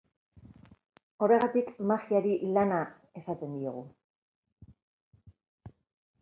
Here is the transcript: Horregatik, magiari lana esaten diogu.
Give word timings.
Horregatik, 1.25 1.69
magiari 1.91 2.33
lana 2.55 2.79
esaten 3.21 3.53
diogu. 3.59 3.85